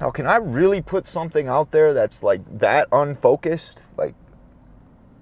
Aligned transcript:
Now, 0.00 0.10
can 0.10 0.26
I 0.26 0.36
really 0.36 0.80
put 0.80 1.06
something 1.06 1.46
out 1.46 1.72
there 1.72 1.92
that's 1.92 2.22
like 2.22 2.40
that 2.58 2.88
unfocused? 2.90 3.80
Like, 3.98 4.14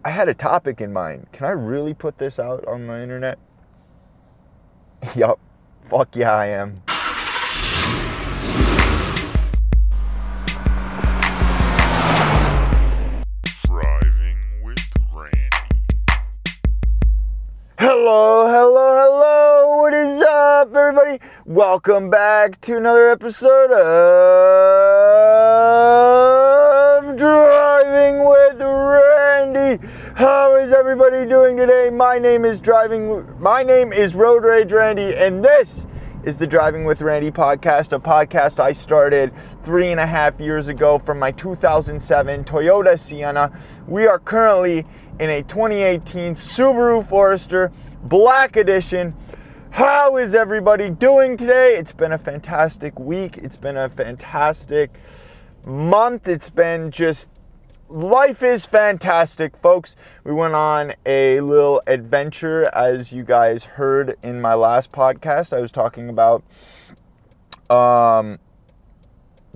I 0.05 0.11
had 0.11 0.29
a 0.29 0.35
topic 0.35 0.81
in 0.81 0.93
mind. 0.93 1.27
Can 1.33 1.47
I 1.47 1.51
really 1.51 1.95
put 1.95 2.19
this 2.19 2.39
out 2.39 2.65
on 2.65 2.87
the 2.87 3.03
internet? 3.03 3.41
yup. 5.17 5.41
Fuck 5.91 6.15
yeah, 6.15 6.33
I 6.33 6.47
am. 6.47 6.83
Driving 13.65 14.39
with 14.63 14.79
Randy. 15.13 15.49
Hello, 17.81 18.47
hello, 18.47 18.68
Welcome 21.49 22.11
back 22.11 22.61
to 22.61 22.77
another 22.77 23.09
episode 23.09 23.73
of 23.73 23.79
Driving 27.17 28.19
with 28.19 28.61
Randy. 28.61 29.83
How 30.15 30.57
is 30.57 30.75
everybody 30.75 31.25
doing 31.25 31.57
today? 31.57 31.89
My 31.89 32.19
name 32.19 32.45
is 32.45 32.61
Driving 32.61 33.25
my 33.41 33.63
name 33.63 33.95
is 33.95 34.15
Road 34.15 34.45
Rage 34.45 34.73
Randy, 34.73 35.15
and 35.17 35.43
this 35.43 35.87
is 36.23 36.37
the 36.37 36.47
Driving 36.47 36.85
with 36.85 37.01
Randy 37.01 37.31
podcast, 37.31 37.97
a 37.97 37.99
podcast 37.99 38.61
I 38.61 38.73
started 38.73 39.33
three 39.63 39.91
and 39.91 40.01
a 40.01 40.07
half 40.07 40.39
years 40.39 40.69
ago 40.69 40.99
from 40.99 41.19
my 41.19 41.31
2007 41.33 42.45
Toyota 42.45 42.99
Sienna. 42.99 43.59
We 43.87 44.07
are 44.07 44.19
currently 44.19 44.85
in 45.19 45.31
a 45.31 45.43
2018 45.45 46.35
Subaru 46.35 47.03
Forester 47.03 47.73
Black 48.03 48.57
Edition. 48.57 49.15
How 49.71 50.17
is 50.17 50.35
everybody 50.35 50.91
doing 50.91 51.37
today? 51.37 51.77
It's 51.77 51.93
been 51.93 52.13
a 52.13 52.19
fantastic 52.19 52.99
week. 52.99 53.37
It's 53.39 53.57
been 53.57 53.77
a 53.77 53.89
fantastic 53.89 54.99
month. 55.65 56.27
It's 56.27 56.51
been 56.51 56.91
just 56.91 57.29
life 57.89 58.43
is 58.43 58.67
fantastic, 58.67 59.57
folks. 59.57 59.95
We 60.25 60.33
went 60.33 60.55
on 60.55 60.95
a 61.07 61.41
little 61.41 61.83
adventure, 61.87 62.65
as 62.75 63.13
you 63.13 63.23
guys 63.23 63.65
heard 63.65 64.17
in 64.23 64.41
my 64.41 64.55
last 64.55 64.91
podcast. 64.91 65.57
I 65.57 65.61
was 65.61 65.71
talking 65.71 66.09
about 66.09 66.43
um, 67.71 68.39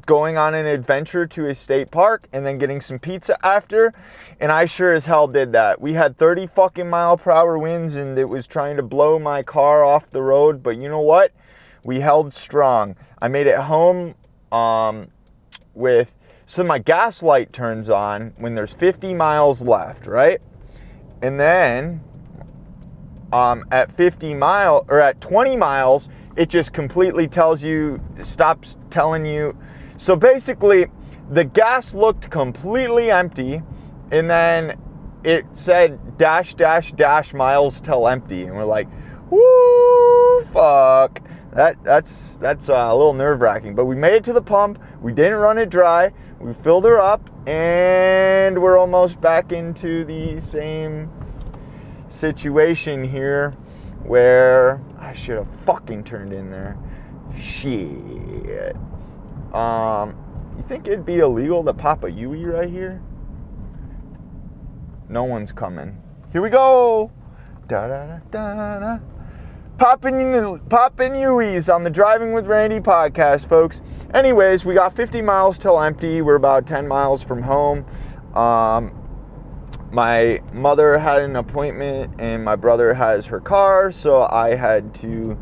going 0.07 0.37
on 0.37 0.55
an 0.55 0.67
adventure 0.67 1.27
to 1.27 1.47
a 1.47 1.55
state 1.55 1.91
park 1.91 2.29
and 2.33 2.45
then 2.45 2.59
getting 2.59 2.81
some 2.81 2.99
pizza 2.99 3.37
after. 3.45 3.93
And 4.41 4.53
I 4.53 4.65
sure 4.65 4.93
as 4.93 5.07
hell 5.07 5.29
did 5.29 5.53
that. 5.53 5.81
We 5.81 5.95
had 5.95 6.17
30 6.17 6.47
fucking 6.47 6.89
mile 6.89 7.17
per 7.17 7.31
hour 7.31 7.59
winds 7.59 7.97
and 7.97 8.19
it 8.19 8.29
was 8.29 8.47
trying 8.47 8.77
to 8.77 8.83
blow 8.83 9.19
my 9.19 9.43
car 9.43 9.85
off 9.85 10.11
the 10.11 10.23
road. 10.23 10.63
But 10.63 10.77
you 10.79 10.89
know 10.89 11.01
what? 11.01 11.33
We 11.85 12.01
held 12.01 12.33
strong. 12.33 12.97
I 13.21 13.29
made 13.29 13.47
it 13.47 13.59
home 13.59 14.15
um, 14.51 15.09
with 15.75 16.15
so 16.47 16.63
my 16.63 16.79
gas 16.79 17.23
light 17.23 17.53
turns 17.53 17.89
on 17.89 18.35
when 18.37 18.55
there's 18.55 18.75
50 18.75 19.15
miles 19.15 19.63
left, 19.63 20.07
right? 20.07 20.41
And 21.23 21.41
then 21.41 22.03
um, 23.33 23.65
at 23.71 23.91
50 23.97 24.35
mile 24.35 24.85
or 24.89 25.01
at 25.01 25.21
20 25.21 25.57
miles, 25.57 26.09
it 26.37 26.49
just 26.51 26.73
completely 26.73 27.27
tells 27.27 27.63
you, 27.65 28.03
stops 28.21 28.77
telling 28.91 29.25
you. 29.25 29.57
So 30.03 30.17
basically, 30.17 30.87
the 31.31 31.45
gas 31.45 31.95
looked 31.95 32.29
completely 32.29 33.13
empty, 33.13 33.63
and 34.11 34.29
then 34.29 34.77
it 35.23 35.47
said 35.53 36.19
dash 36.19 36.55
dash 36.55 36.91
dash 36.91 37.33
miles 37.33 37.81
till 37.81 38.09
empty, 38.09 38.43
and 38.43 38.57
we're 38.57 38.65
like, 38.65 38.89
woo, 39.31 40.43
fuck. 40.43 41.21
That 41.53 41.77
that's 41.85 42.37
that's 42.41 42.69
uh, 42.69 42.89
a 42.91 42.97
little 42.97 43.15
nerve 43.15 43.41
wracking. 43.41 43.77
But 43.77 43.85
we 43.85 43.95
made 43.95 44.15
it 44.15 44.25
to 44.25 44.33
the 44.33 44.43
pump. 44.43 44.81
We 45.01 45.13
didn't 45.13 45.39
run 45.39 45.57
it 45.57 45.71
dry. 45.71 46.11
We 46.41 46.53
filled 46.53 46.85
her 46.85 46.99
up, 46.99 47.31
and 47.47 48.61
we're 48.61 48.79
almost 48.79 49.21
back 49.21 49.53
into 49.53 50.05
the 50.05 50.41
same 50.41 51.13
situation 52.09 53.05
here, 53.05 53.53
where 54.03 54.83
I 54.99 55.13
should 55.13 55.37
have 55.37 55.49
fucking 55.61 56.03
turned 56.03 56.33
in 56.33 56.51
there. 56.51 56.77
Shit. 57.39 58.75
Um, 59.53 60.17
you 60.57 60.63
think 60.63 60.87
it'd 60.87 61.05
be 61.05 61.19
illegal 61.19 61.63
to 61.65 61.75
pop 61.75 62.05
a 62.05 62.11
Yui 62.11 62.45
right 62.45 62.71
here? 62.71 63.03
No 65.09 65.25
one's 65.25 65.53
coming. 65.53 66.01
Here 66.33 66.41
we 66.41 66.49
go. 66.51 67.11
Da 67.69 67.87
da 67.87 68.19
da 68.31 68.79
da. 68.79 68.99
Popping, 69.79 70.59
popping 70.69 71.13
Uis 71.13 71.75
on 71.75 71.83
the 71.83 71.91
Driving 71.91 72.33
with 72.33 72.47
Randy 72.47 72.81
podcast, 72.81 73.47
folks. 73.49 73.83
Anyways, 74.15 74.65
we 74.65 74.75
got 74.75 74.95
50 74.95 75.23
miles 75.23 75.59
till 75.59 75.81
empty. 75.81 76.23
We're 76.23 76.37
about 76.37 76.67
10 76.67 76.87
miles 76.87 77.23
from 77.23 77.43
home. 77.43 77.85
Um, 78.35 78.95
my 79.91 80.41
mother 80.53 80.99
had 80.99 81.23
an 81.23 81.37
appointment, 81.37 82.15
and 82.19 82.45
my 82.45 82.57
brother 82.57 82.95
has 82.95 83.27
her 83.27 83.41
car, 83.41 83.91
so 83.91 84.23
I 84.23 84.55
had 84.55 84.95
to. 84.97 85.39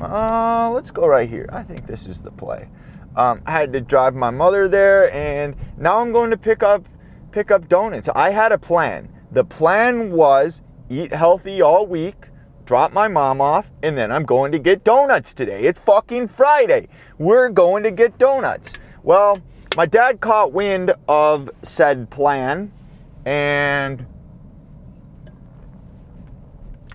Uh, 0.00 0.70
let's 0.72 0.90
go 0.90 1.06
right 1.06 1.28
here. 1.28 1.48
I 1.52 1.62
think 1.62 1.86
this 1.86 2.06
is 2.06 2.22
the 2.22 2.30
play. 2.30 2.68
Um, 3.16 3.42
I 3.46 3.52
had 3.52 3.72
to 3.72 3.80
drive 3.80 4.14
my 4.14 4.30
mother 4.30 4.68
there, 4.68 5.12
and 5.12 5.56
now 5.76 5.98
I'm 5.98 6.12
going 6.12 6.30
to 6.30 6.36
pick 6.36 6.62
up 6.62 6.88
pick 7.32 7.50
up 7.50 7.68
donuts. 7.68 8.08
I 8.08 8.30
had 8.30 8.52
a 8.52 8.58
plan. 8.58 9.08
The 9.30 9.44
plan 9.44 10.12
was 10.12 10.62
eat 10.88 11.12
healthy 11.12 11.60
all 11.60 11.86
week, 11.86 12.28
drop 12.64 12.92
my 12.92 13.08
mom 13.08 13.40
off, 13.40 13.70
and 13.82 13.98
then 13.98 14.12
I'm 14.12 14.24
going 14.24 14.52
to 14.52 14.58
get 14.58 14.84
donuts 14.84 15.34
today. 15.34 15.64
It's 15.64 15.80
fucking 15.80 16.28
Friday. 16.28 16.88
We're 17.18 17.48
going 17.48 17.82
to 17.82 17.90
get 17.90 18.18
donuts. 18.18 18.74
Well, 19.02 19.42
my 19.76 19.86
dad 19.86 20.20
caught 20.20 20.52
wind 20.52 20.94
of 21.08 21.50
said 21.62 22.10
plan, 22.10 22.72
and 23.24 24.06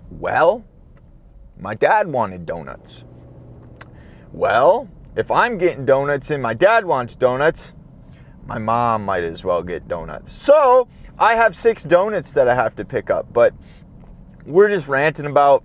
well, 0.09 0.63
my 1.63 1.73
dad 1.73 2.09
wanted 2.09 2.45
donuts. 2.45 3.05
Well, 4.33 4.89
if 5.15 5.31
I'm 5.31 5.57
getting 5.57 5.85
donuts 5.85 6.29
and 6.29 6.43
my 6.43 6.53
dad 6.53 6.83
wants 6.83 7.15
donuts, 7.15 7.71
my 8.45 8.59
mom 8.59 9.05
might 9.05 9.23
as 9.23 9.45
well 9.45 9.63
get 9.63 9.87
donuts. 9.87 10.29
So 10.29 10.89
I 11.17 11.35
have 11.35 11.55
six 11.55 11.83
donuts 11.83 12.33
that 12.33 12.49
I 12.49 12.53
have 12.53 12.75
to 12.75 12.83
pick 12.83 13.09
up, 13.09 13.31
but 13.31 13.53
we're 14.45 14.67
just 14.67 14.89
ranting 14.89 15.25
about 15.25 15.63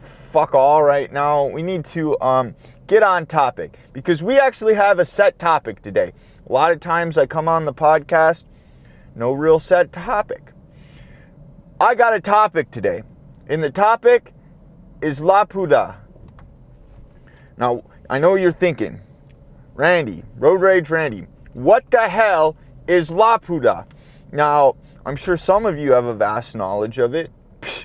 fuck 0.00 0.54
all 0.54 0.82
right 0.82 1.12
now. 1.12 1.48
We 1.48 1.62
need 1.62 1.84
to 1.86 2.18
um, 2.22 2.54
get 2.86 3.02
on 3.02 3.26
topic 3.26 3.78
because 3.92 4.22
we 4.22 4.38
actually 4.38 4.74
have 4.74 4.98
a 4.98 5.04
set 5.04 5.38
topic 5.38 5.82
today. 5.82 6.14
A 6.48 6.52
lot 6.52 6.72
of 6.72 6.80
times 6.80 7.18
I 7.18 7.26
come 7.26 7.46
on 7.46 7.66
the 7.66 7.74
podcast, 7.74 8.44
no 9.14 9.32
real 9.32 9.58
set 9.58 9.92
topic. 9.92 10.52
I 11.78 11.94
got 11.94 12.14
a 12.14 12.20
topic 12.20 12.70
today, 12.70 13.02
and 13.48 13.62
the 13.62 13.70
topic 13.70 14.32
is 15.04 15.20
Laputa. 15.20 15.96
Now, 17.58 17.82
I 18.08 18.18
know 18.18 18.36
you're 18.36 18.50
thinking, 18.50 19.00
Randy, 19.74 20.24
Road 20.36 20.62
Rage 20.62 20.88
Randy, 20.88 21.26
what 21.52 21.90
the 21.90 22.08
hell 22.08 22.56
is 22.88 23.10
Laputa? 23.10 23.86
Now, 24.32 24.76
I'm 25.04 25.14
sure 25.14 25.36
some 25.36 25.66
of 25.66 25.78
you 25.78 25.92
have 25.92 26.06
a 26.06 26.14
vast 26.14 26.56
knowledge 26.56 26.98
of 26.98 27.14
it. 27.14 27.30
Psh, 27.60 27.84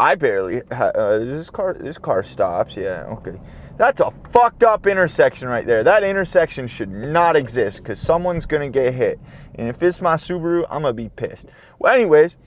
I 0.00 0.14
barely. 0.14 0.62
Ha- 0.72 0.92
uh, 0.94 1.18
this 1.18 1.50
car, 1.50 1.74
this 1.74 1.98
car 1.98 2.22
stops. 2.22 2.78
Yeah, 2.78 3.04
okay. 3.10 3.38
That's 3.76 4.00
a 4.00 4.10
fucked 4.32 4.64
up 4.64 4.86
intersection 4.86 5.48
right 5.48 5.66
there. 5.66 5.84
That 5.84 6.02
intersection 6.02 6.66
should 6.66 6.90
not 6.90 7.36
exist 7.36 7.78
because 7.78 8.00
someone's 8.00 8.46
gonna 8.46 8.70
get 8.70 8.94
hit. 8.94 9.20
And 9.54 9.68
if 9.68 9.82
it's 9.82 10.00
my 10.00 10.14
Subaru, 10.14 10.66
I'm 10.70 10.80
gonna 10.82 10.94
be 10.94 11.10
pissed. 11.10 11.46
Well, 11.78 11.92
anyways, 11.92 12.38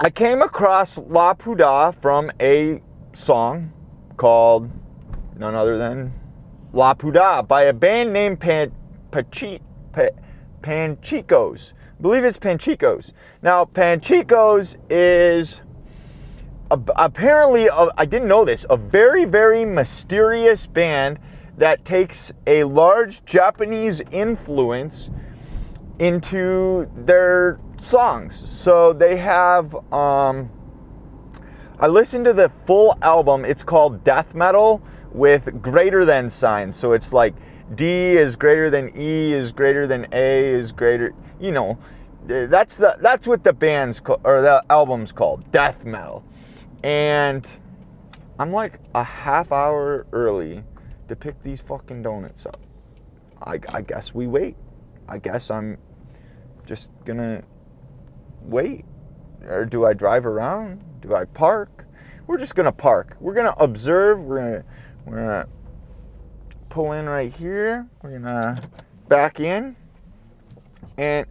I 0.00 0.10
came 0.10 0.42
across 0.42 0.98
Laputa 0.98 1.94
from 1.94 2.30
a 2.40 2.82
song 3.12 3.72
called 4.16 4.70
none 5.36 5.54
other 5.54 5.78
than 5.78 6.12
Laputa 6.72 7.46
by 7.46 7.62
a 7.62 7.72
band 7.72 8.12
named 8.12 8.40
Pan, 8.40 8.72
Pachi, 9.10 9.60
pa, 9.92 10.08
Panchicos. 10.60 11.72
I 11.72 12.02
believe 12.02 12.24
it's 12.24 12.38
Panchicos. 12.38 13.12
Now, 13.42 13.64
Panchicos 13.64 14.76
is 14.90 15.60
a, 16.70 16.80
apparently, 16.96 17.68
I 17.70 18.04
didn't 18.04 18.28
know 18.28 18.44
this, 18.44 18.64
a 18.70 18.76
very, 18.76 19.24
very 19.24 19.64
mysterious 19.64 20.66
band 20.66 21.18
that 21.58 21.84
takes 21.84 22.32
a 22.46 22.64
large 22.64 23.24
Japanese 23.24 24.00
influence 24.10 25.10
into 25.98 26.90
their 26.96 27.60
songs. 27.82 28.48
So 28.48 28.92
they 28.92 29.16
have, 29.16 29.74
um, 29.92 30.50
I 31.78 31.88
listened 31.88 32.24
to 32.26 32.32
the 32.32 32.48
full 32.48 32.96
album. 33.02 33.44
It's 33.44 33.62
called 33.62 34.04
Death 34.04 34.34
Metal 34.34 34.82
with 35.10 35.60
greater 35.60 36.04
than 36.04 36.30
signs. 36.30 36.76
So 36.76 36.92
it's 36.92 37.12
like 37.12 37.34
D 37.74 38.16
is 38.16 38.36
greater 38.36 38.70
than 38.70 38.90
E 38.96 39.32
is 39.32 39.52
greater 39.52 39.86
than 39.86 40.06
A 40.12 40.44
is 40.44 40.72
greater, 40.72 41.14
you 41.40 41.52
know, 41.52 41.78
that's 42.24 42.76
the 42.76 42.96
that's 43.00 43.26
what 43.26 43.42
the 43.42 43.52
band's 43.52 43.98
co- 43.98 44.20
or 44.24 44.40
the 44.40 44.62
album's 44.70 45.10
called, 45.10 45.50
death 45.50 45.84
metal. 45.84 46.24
And 46.84 47.48
I'm 48.38 48.52
like 48.52 48.78
a 48.94 49.02
half 49.02 49.52
hour 49.52 50.06
early 50.12 50.62
to 51.08 51.16
pick 51.16 51.42
these 51.42 51.60
fucking 51.60 52.02
donuts 52.02 52.46
up. 52.46 52.60
I, 53.40 53.58
I 53.70 53.82
guess 53.82 54.14
we 54.14 54.26
wait. 54.26 54.56
I 55.08 55.18
guess 55.18 55.50
I'm 55.50 55.78
just 56.64 56.92
gonna 57.04 57.42
wait. 58.44 58.84
Or 59.46 59.64
do 59.64 59.84
I 59.84 59.92
drive 59.92 60.26
around? 60.26 60.82
Do 61.00 61.14
I 61.14 61.24
park? 61.24 61.86
We're 62.26 62.38
just 62.38 62.54
gonna 62.54 62.72
park. 62.72 63.16
We're 63.20 63.34
gonna 63.34 63.54
observe. 63.58 64.20
We're 64.20 64.38
gonna 64.38 64.64
we're 65.04 65.16
gonna 65.16 65.48
pull 66.68 66.92
in 66.92 67.08
right 67.08 67.32
here. 67.32 67.88
We're 68.02 68.18
gonna 68.18 68.62
back 69.08 69.40
in, 69.40 69.76
and 70.96 71.26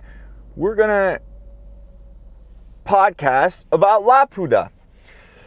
we're 0.56 0.76
gonna 0.76 1.22
podcast 2.86 3.66
about 3.72 4.02
Laputa. 4.02 4.70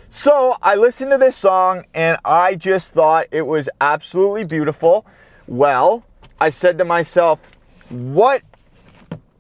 So 0.09 0.57
I 0.63 0.77
listened 0.77 1.11
to 1.11 1.19
this 1.19 1.35
song 1.35 1.87
and 1.93 2.19
I 2.25 2.55
just 2.55 2.93
thought 2.93 3.27
it 3.33 3.43
was 3.43 3.69
absolutely 3.81 4.45
beautiful. 4.45 5.05
Well, 5.49 6.05
I 6.41 6.51
said 6.51 6.79
to 6.79 6.85
myself, 6.85 7.43
what 7.89 8.43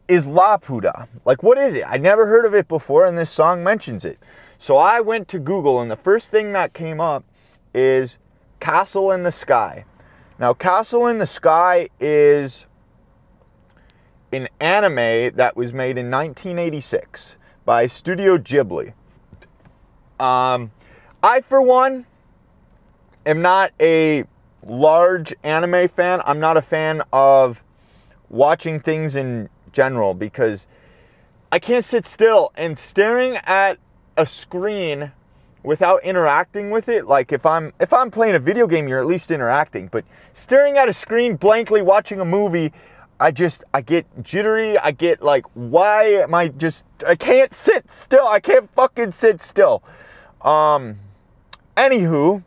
is 0.08 0.26
Laputa? 0.26 1.08
Like, 1.24 1.42
what 1.42 1.58
is 1.58 1.74
it? 1.74 1.84
I 1.86 1.96
never 1.96 2.26
heard 2.26 2.44
of 2.44 2.54
it 2.54 2.68
before, 2.68 3.06
and 3.06 3.16
this 3.16 3.30
song 3.30 3.64
mentions 3.64 4.04
it. 4.04 4.18
So 4.58 4.76
I 4.76 5.00
went 5.00 5.28
to 5.28 5.38
Google, 5.38 5.80
and 5.80 5.90
the 5.90 5.96
first 5.96 6.30
thing 6.30 6.52
that 6.52 6.72
came 6.72 7.00
up 7.00 7.24
is 7.74 8.18
Castle 8.60 9.10
in 9.10 9.22
the 9.22 9.30
Sky. 9.30 9.84
Now, 10.38 10.54
Castle 10.54 11.06
in 11.06 11.18
the 11.18 11.26
Sky 11.26 11.88
is 12.00 12.66
an 14.32 14.48
anime 14.60 15.36
that 15.36 15.56
was 15.56 15.72
made 15.72 15.96
in 15.96 16.10
1986 16.10 17.36
by 17.64 17.86
Studio 17.86 18.36
Ghibli. 18.36 18.92
Um, 20.18 20.72
I, 21.22 21.40
for 21.40 21.62
one, 21.62 22.06
am 23.24 23.42
not 23.42 23.72
a 23.80 24.24
large 24.66 25.34
anime 25.42 25.88
fan. 25.88 26.20
I'm 26.24 26.40
not 26.40 26.56
a 26.56 26.62
fan 26.62 27.02
of 27.12 27.62
watching 28.28 28.80
things 28.80 29.16
in 29.16 29.48
general 29.74 30.14
because 30.14 30.66
I 31.52 31.58
can't 31.58 31.84
sit 31.84 32.06
still 32.06 32.50
and 32.56 32.78
staring 32.78 33.36
at 33.36 33.78
a 34.16 34.24
screen 34.24 35.12
without 35.64 36.04
interacting 36.04 36.70
with 36.70 36.88
it 36.88 37.06
like 37.06 37.32
if 37.32 37.44
i'm 37.46 37.72
if 37.80 37.92
i'm 37.92 38.10
playing 38.10 38.34
a 38.36 38.38
video 38.38 38.66
game 38.66 38.86
you're 38.86 38.98
at 38.98 39.06
least 39.06 39.30
interacting 39.30 39.88
but 39.88 40.04
staring 40.34 40.76
at 40.76 40.88
a 40.88 40.92
screen 40.92 41.36
blankly 41.36 41.80
watching 41.80 42.20
a 42.20 42.24
movie 42.24 42.70
i 43.18 43.30
just 43.30 43.64
i 43.72 43.80
get 43.80 44.06
jittery 44.22 44.76
i 44.78 44.90
get 44.90 45.22
like 45.22 45.44
why 45.54 46.04
am 46.04 46.34
i 46.34 46.48
just 46.48 46.84
i 47.06 47.16
can't 47.16 47.54
sit 47.54 47.90
still 47.90 48.26
i 48.28 48.38
can't 48.38 48.70
fucking 48.74 49.10
sit 49.10 49.40
still. 49.40 49.82
Um 50.42 50.98
anywho 51.76 52.44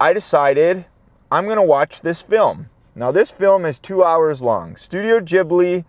i 0.00 0.14
decided 0.14 0.86
i'm 1.30 1.46
gonna 1.46 1.62
watch 1.62 2.00
this 2.00 2.22
film 2.22 2.70
now 2.98 3.10
this 3.12 3.30
film 3.30 3.64
is 3.64 3.78
two 3.78 4.02
hours 4.02 4.42
long 4.42 4.76
studio 4.76 5.20
ghibli 5.20 5.84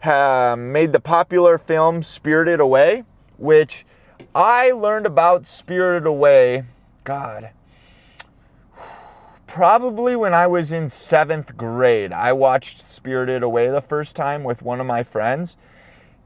ha- 0.00 0.56
made 0.56 0.92
the 0.92 1.00
popular 1.00 1.58
film 1.58 2.02
spirited 2.02 2.60
away 2.60 3.04
which 3.36 3.84
I 4.34 4.70
learned 4.70 5.06
about 5.06 5.46
Spirited 5.46 6.06
Away, 6.06 6.64
God, 7.04 7.50
probably 9.46 10.16
when 10.16 10.34
I 10.34 10.46
was 10.46 10.72
in 10.72 10.90
seventh 10.90 11.56
grade. 11.56 12.12
I 12.12 12.32
watched 12.32 12.80
Spirited 12.80 13.42
Away 13.42 13.68
the 13.68 13.80
first 13.80 14.16
time 14.16 14.44
with 14.44 14.62
one 14.62 14.80
of 14.80 14.86
my 14.86 15.02
friends, 15.02 15.56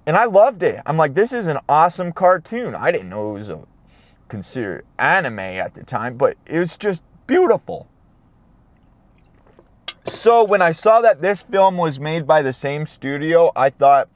and 0.06 0.16
I 0.16 0.24
loved 0.24 0.62
it. 0.62 0.82
I'm 0.86 0.96
like, 0.96 1.14
this 1.14 1.32
is 1.32 1.46
an 1.46 1.58
awesome 1.68 2.12
cartoon. 2.12 2.74
I 2.74 2.90
didn't 2.90 3.10
know 3.10 3.30
it 3.30 3.34
was 3.34 3.50
a 3.50 3.60
considered 4.28 4.84
anime 4.98 5.38
at 5.38 5.74
the 5.74 5.82
time, 5.84 6.16
but 6.16 6.36
it 6.46 6.58
was 6.58 6.76
just 6.76 7.02
beautiful. 7.26 7.88
So 10.10 10.42
when 10.42 10.60
I 10.60 10.72
saw 10.72 11.00
that 11.02 11.22
this 11.22 11.40
film 11.40 11.76
was 11.76 12.00
made 12.00 12.26
by 12.26 12.42
the 12.42 12.52
same 12.52 12.84
studio, 12.84 13.52
I 13.54 13.70
thought, 13.70 14.08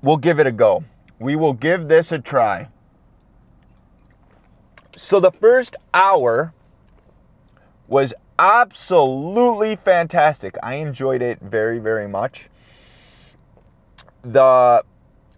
we'll 0.00 0.16
give 0.16 0.40
it 0.40 0.46
a 0.46 0.52
go. 0.52 0.84
We 1.18 1.36
will 1.36 1.52
give 1.52 1.88
this 1.88 2.10
a 2.10 2.18
try. 2.18 2.68
So 4.96 5.20
the 5.20 5.30
first 5.30 5.76
hour 5.92 6.54
was 7.86 8.14
absolutely 8.38 9.76
fantastic. 9.76 10.56
I 10.62 10.76
enjoyed 10.76 11.20
it 11.20 11.40
very, 11.40 11.78
very 11.78 12.08
much. 12.08 12.48
The 14.22 14.82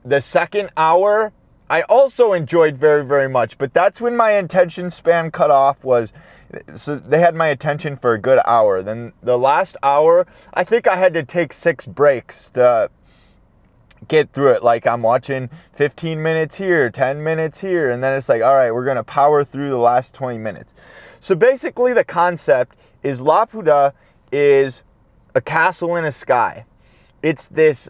the 0.04 0.20
second 0.20 0.70
hour 0.76 1.32
I 1.68 1.82
also 1.82 2.32
enjoyed 2.32 2.76
very, 2.76 3.04
very 3.04 3.28
much, 3.28 3.58
but 3.58 3.74
that's 3.74 4.00
when 4.00 4.16
my 4.16 4.30
attention 4.30 4.88
span 4.88 5.32
cut 5.32 5.50
off 5.50 5.82
was 5.82 6.12
so 6.74 6.96
they 6.96 7.20
had 7.20 7.34
my 7.34 7.48
attention 7.48 7.96
for 7.96 8.14
a 8.14 8.18
good 8.18 8.40
hour. 8.44 8.82
Then 8.82 9.12
the 9.22 9.38
last 9.38 9.76
hour, 9.82 10.26
I 10.54 10.64
think 10.64 10.86
I 10.86 10.96
had 10.96 11.14
to 11.14 11.22
take 11.22 11.52
six 11.52 11.86
breaks 11.86 12.50
to 12.50 12.90
get 14.08 14.32
through 14.32 14.52
it 14.52 14.62
like 14.62 14.86
I'm 14.86 15.02
watching 15.02 15.50
15 15.74 16.22
minutes 16.22 16.56
here, 16.56 16.90
10 16.90 17.22
minutes 17.22 17.60
here, 17.60 17.90
and 17.90 18.02
then 18.02 18.14
it's 18.14 18.28
like, 18.28 18.42
all 18.42 18.54
right, 18.54 18.70
we're 18.70 18.84
gonna 18.84 19.04
power 19.04 19.44
through 19.44 19.70
the 19.70 19.78
last 19.78 20.14
20 20.14 20.38
minutes. 20.38 20.74
So 21.20 21.34
basically, 21.34 21.92
the 21.92 22.04
concept 22.04 22.76
is 23.02 23.20
Laputa 23.20 23.92
is 24.30 24.82
a 25.34 25.40
castle 25.40 25.96
in 25.96 26.04
a 26.04 26.10
sky. 26.10 26.66
It's 27.22 27.48
this 27.48 27.88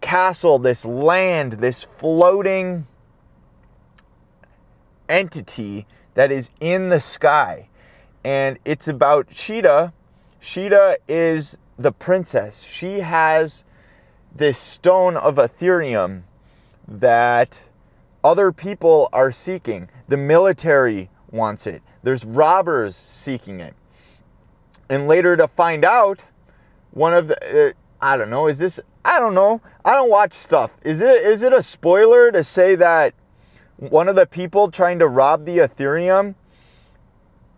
castle, 0.00 0.58
this 0.58 0.84
land, 0.84 1.54
this 1.54 1.82
floating 1.82 2.86
entity 5.08 5.86
that 6.14 6.30
is 6.30 6.50
in 6.60 6.88
the 6.88 7.00
sky. 7.00 7.68
And 8.24 8.58
it's 8.64 8.88
about 8.88 9.32
Sheeta. 9.32 9.92
Sheeta 10.40 10.98
is 11.06 11.58
the 11.78 11.92
princess. 11.92 12.62
She 12.62 13.00
has 13.00 13.64
this 14.34 14.58
stone 14.58 15.16
of 15.16 15.36
Aetherium 15.36 16.22
that 16.88 17.64
other 18.22 18.50
people 18.52 19.08
are 19.12 19.30
seeking. 19.30 19.88
The 20.08 20.16
military 20.16 21.10
wants 21.30 21.66
it. 21.66 21.82
There's 22.02 22.24
robbers 22.24 22.96
seeking 22.96 23.60
it. 23.60 23.74
And 24.88 25.06
later 25.08 25.36
to 25.36 25.48
find 25.48 25.84
out, 25.84 26.24
one 26.90 27.14
of 27.14 27.28
the 27.28 27.68
uh, 27.68 27.72
I 28.00 28.16
don't 28.16 28.30
know, 28.30 28.48
is 28.48 28.58
this 28.58 28.80
I 29.04 29.18
don't 29.18 29.34
know. 29.34 29.60
I 29.84 29.94
don't 29.94 30.10
watch 30.10 30.34
stuff. 30.34 30.76
Is 30.82 31.00
it 31.00 31.22
is 31.22 31.42
it 31.42 31.52
a 31.52 31.62
spoiler 31.62 32.30
to 32.32 32.44
say 32.44 32.74
that 32.76 33.14
one 33.76 34.08
of 34.08 34.16
the 34.16 34.26
people 34.26 34.70
trying 34.70 34.98
to 35.00 35.08
rob 35.08 35.44
the 35.44 35.58
Aetherium 35.58 36.34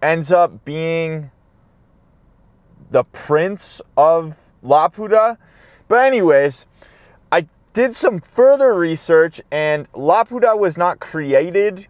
ends 0.02 0.30
up 0.32 0.64
being 0.64 1.30
the 2.90 3.04
prince 3.04 3.80
of 3.96 4.36
Laputa? 4.62 5.38
But 5.88 6.06
anyways, 6.06 6.66
I 7.30 7.46
did 7.72 7.94
some 7.94 8.20
further 8.20 8.74
research, 8.74 9.40
and 9.50 9.90
Laputa 9.92 10.58
was 10.58 10.76
not 10.76 11.00
created 11.00 11.86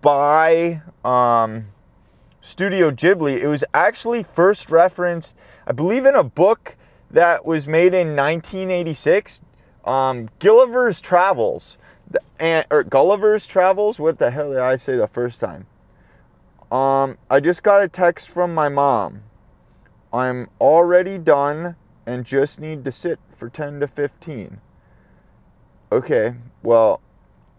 by 0.00 0.82
um, 1.04 1.66
Studio 2.40 2.90
Ghibli. 2.90 3.38
It 3.40 3.46
was 3.46 3.64
actually 3.72 4.22
first 4.22 4.70
referenced, 4.70 5.36
I 5.66 5.72
believe, 5.72 6.04
in 6.04 6.14
a 6.14 6.24
book 6.24 6.76
that 7.10 7.44
was 7.44 7.68
made 7.68 7.94
in 7.94 8.16
1986, 8.16 9.40
um, 9.84 10.28
Gulliver's 10.38 11.00
Travels, 11.00 11.78
and 12.40 12.66
or 12.70 12.82
Gulliver's 12.82 13.46
Travels. 13.46 14.00
What 14.00 14.18
the 14.18 14.30
hell 14.30 14.50
did 14.50 14.58
I 14.58 14.76
say 14.76 14.96
the 14.96 15.06
first 15.06 15.38
time? 15.38 15.66
Um, 16.72 17.18
I 17.28 17.40
just 17.40 17.62
got 17.62 17.82
a 17.82 17.88
text 17.88 18.30
from 18.30 18.54
my 18.54 18.70
mom. 18.70 19.24
I'm 20.10 20.48
already 20.58 21.18
done 21.18 21.76
and 22.06 22.24
just 22.24 22.58
need 22.60 22.82
to 22.84 22.90
sit 22.90 23.18
for 23.28 23.50
10 23.50 23.80
to 23.80 23.86
15. 23.86 24.58
Okay, 25.92 26.34
well, 26.62 27.02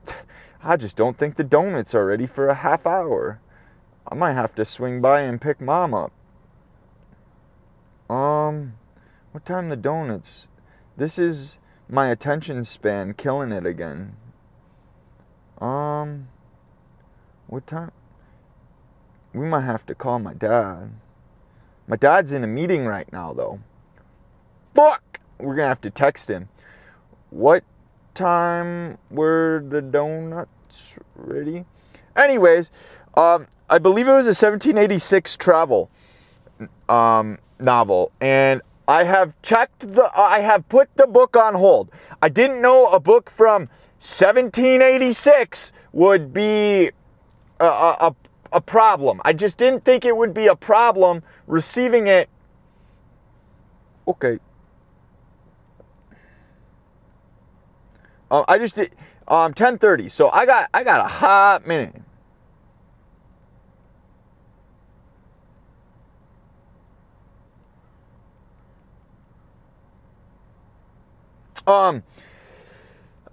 I 0.64 0.78
just 0.78 0.96
don't 0.96 1.16
think 1.16 1.36
the 1.36 1.44
donuts 1.44 1.94
are 1.94 2.08
ready 2.08 2.26
for 2.26 2.48
a 2.48 2.56
half 2.56 2.88
hour. 2.88 3.40
I 4.08 4.16
might 4.16 4.34
have 4.34 4.56
to 4.56 4.66
swing 4.66 5.00
by 5.00 5.22
and 5.22 5.40
pick 5.40 5.62
mom 5.62 5.94
up. 5.94 6.12
Um, 8.10 8.74
what 9.32 9.46
time 9.46 9.70
the 9.70 9.76
donuts? 9.76 10.48
This 10.98 11.20
is 11.20 11.60
my 11.88 12.08
attention 12.08 12.64
span 12.64 13.14
killing 13.14 13.52
it 13.52 13.68
again. 13.68 14.16
Um, 15.62 16.30
what 17.46 17.68
time? 17.68 17.92
We 19.34 19.48
might 19.48 19.62
have 19.62 19.86
to 19.88 19.96
call 19.96 20.20
my 20.20 20.34
dad. 20.34 20.92
My 21.88 21.96
dad's 21.96 22.34
in 22.34 22.44
a 22.44 22.48
meeting 22.48 22.86
right 22.86 23.12
now, 23.12 23.34
though. 23.34 23.60
Fuck! 24.74 25.20
We're 25.40 25.56
gonna 25.56 25.68
have 25.68 25.82
to 25.82 25.90
text 25.90 26.30
him. 26.30 26.50
What 27.32 27.64
time 28.14 28.98
were 29.10 29.64
the 29.68 29.82
donuts 29.82 30.98
ready? 31.16 31.66
Anyways, 32.16 32.72
um, 33.16 33.48
I 33.70 33.80
believe 33.80 34.08
it 34.08 34.12
was 34.12 34.26
a 34.26 34.30
1786 34.30 35.36
travel 35.38 35.90
um, 36.88 37.40
novel, 37.60 38.12
and 38.22 38.62
I 38.88 39.04
have 39.04 39.40
checked 39.42 39.96
the. 39.96 40.10
I 40.16 40.40
have 40.40 40.68
put 40.70 40.96
the 40.96 41.08
book 41.08 41.36
on 41.36 41.56
hold. 41.56 41.92
I 42.22 42.30
didn't 42.30 42.62
know 42.62 42.88
a 42.88 43.00
book 43.00 43.30
from 43.30 43.64
1786 44.00 45.72
would 45.92 46.34
be 46.34 46.92
a, 47.60 47.66
a, 47.66 47.98
a 48.00 48.16
problem. 48.62 49.22
I 49.26 49.34
just 49.34 49.58
didn't 49.58 49.86
think 49.86 50.06
it 50.06 50.16
would 50.16 50.34
be 50.34 50.48
a 50.48 50.56
problem 50.56 51.24
receiving 51.48 52.08
it. 52.08 52.30
Okay. 54.08 54.40
Uh, 58.30 58.44
I 58.48 58.58
just 58.58 58.76
did 58.76 58.92
um 59.28 59.54
10:30. 59.54 60.10
So 60.10 60.30
I 60.30 60.46
got 60.46 60.70
I 60.74 60.84
got 60.84 61.06
a 61.06 61.08
hot 61.08 61.68
minute. 61.68 61.96
Um 71.68 72.04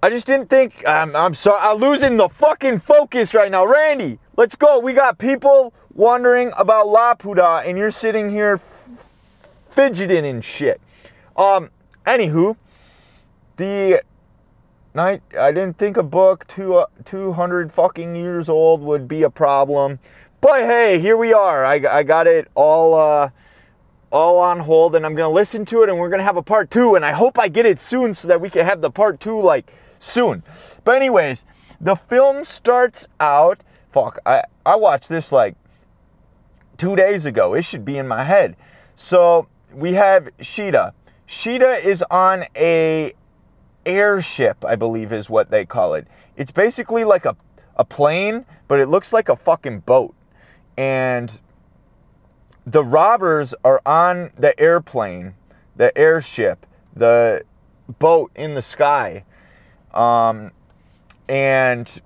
I 0.02 0.08
just 0.08 0.26
didn't 0.26 0.48
think 0.48 0.82
I'm, 0.88 1.14
I'm 1.14 1.34
sorry. 1.34 1.60
I'm 1.60 1.76
losing 1.76 2.16
the 2.16 2.30
fucking 2.30 2.80
focus 2.80 3.34
right 3.34 3.50
now. 3.50 3.66
Randy, 3.66 4.18
let's 4.34 4.56
go. 4.56 4.78
We 4.78 4.94
got 4.94 5.18
people 5.18 5.74
wondering 5.92 6.52
about 6.56 6.86
Laputa, 6.86 7.66
and 7.66 7.76
you're 7.76 7.90
sitting 7.90 8.30
here 8.30 8.54
f- 8.54 9.10
fidgeting 9.70 10.24
and 10.24 10.42
shit. 10.42 10.80
Um, 11.36 11.68
anywho, 12.06 12.56
the 13.56 14.02
night 14.94 15.20
I 15.38 15.52
didn't 15.52 15.76
think 15.76 15.98
a 15.98 16.02
book 16.02 16.46
two 16.46 16.76
uh, 16.76 16.86
200 17.04 17.70
fucking 17.70 18.16
years 18.16 18.48
old 18.48 18.80
would 18.80 19.06
be 19.06 19.22
a 19.22 19.30
problem, 19.30 19.98
but 20.40 20.60
hey, 20.62 20.98
here 20.98 21.18
we 21.18 21.34
are. 21.34 21.66
I, 21.66 21.74
I 21.74 22.02
got 22.04 22.26
it 22.26 22.48
all 22.54 22.94
uh, 22.94 23.28
all 24.10 24.38
on 24.38 24.60
hold, 24.60 24.96
and 24.96 25.04
I'm 25.04 25.14
gonna 25.14 25.28
listen 25.28 25.66
to 25.66 25.82
it, 25.82 25.90
and 25.90 25.98
we're 25.98 26.08
gonna 26.08 26.22
have 26.22 26.38
a 26.38 26.42
part 26.42 26.70
two, 26.70 26.94
and 26.94 27.04
I 27.04 27.12
hope 27.12 27.38
I 27.38 27.48
get 27.48 27.66
it 27.66 27.78
soon 27.78 28.14
so 28.14 28.28
that 28.28 28.40
we 28.40 28.48
can 28.48 28.64
have 28.64 28.80
the 28.80 28.90
part 28.90 29.20
two 29.20 29.38
like 29.42 29.70
soon. 30.00 30.42
But 30.84 30.96
anyways, 30.96 31.44
the 31.80 31.94
film 31.94 32.42
starts 32.42 33.06
out. 33.20 33.60
Fuck, 33.92 34.18
I 34.26 34.42
I 34.66 34.74
watched 34.74 35.08
this 35.08 35.30
like 35.30 35.54
two 36.76 36.96
days 36.96 37.26
ago. 37.26 37.54
It 37.54 37.62
should 37.62 37.84
be 37.84 37.96
in 37.98 38.08
my 38.08 38.24
head. 38.24 38.56
So 38.96 39.46
we 39.72 39.92
have 39.94 40.28
Sheeta. 40.40 40.94
Sheeta 41.26 41.76
is 41.86 42.02
on 42.10 42.44
a 42.56 43.12
airship, 43.86 44.64
I 44.64 44.76
believe 44.76 45.12
is 45.12 45.30
what 45.30 45.50
they 45.50 45.64
call 45.64 45.94
it. 45.94 46.06
It's 46.36 46.50
basically 46.50 47.04
like 47.04 47.24
a, 47.24 47.36
a 47.76 47.84
plane, 47.84 48.44
but 48.68 48.80
it 48.80 48.88
looks 48.88 49.12
like 49.12 49.28
a 49.28 49.36
fucking 49.36 49.80
boat. 49.80 50.14
And 50.76 51.40
the 52.66 52.84
robbers 52.84 53.54
are 53.64 53.80
on 53.86 54.32
the 54.36 54.58
airplane, 54.58 55.34
the 55.76 55.96
airship, 55.96 56.66
the 56.94 57.44
boat 57.98 58.30
in 58.34 58.54
the 58.54 58.62
sky. 58.62 59.24
Um, 59.94 60.52
and 61.28 62.00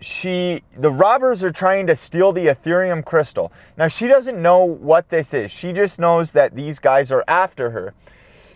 she 0.00 0.62
the 0.76 0.90
robbers 0.90 1.44
are 1.44 1.50
trying 1.50 1.86
to 1.86 1.94
steal 1.94 2.32
the 2.32 2.46
aetherium 2.46 3.04
crystal. 3.04 3.52
Now 3.76 3.86
she 3.86 4.06
doesn't 4.06 4.40
know 4.40 4.64
what 4.64 5.08
this 5.10 5.34
is. 5.34 5.50
She 5.50 5.72
just 5.72 5.98
knows 5.98 6.32
that 6.32 6.56
these 6.56 6.78
guys 6.78 7.12
are 7.12 7.24
after 7.28 7.70
her. 7.70 7.94